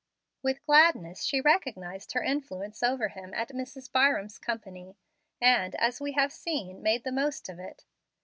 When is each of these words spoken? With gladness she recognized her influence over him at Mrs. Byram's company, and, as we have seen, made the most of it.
With 0.41 0.65
gladness 0.65 1.23
she 1.23 1.41
recognized 1.41 2.13
her 2.13 2.23
influence 2.23 2.81
over 2.81 3.09
him 3.09 3.35
at 3.35 3.49
Mrs. 3.49 3.91
Byram's 3.91 4.39
company, 4.39 4.97
and, 5.39 5.75
as 5.75 6.01
we 6.01 6.13
have 6.13 6.33
seen, 6.33 6.81
made 6.81 7.03
the 7.03 7.11
most 7.11 7.47
of 7.49 7.59
it. 7.59 7.85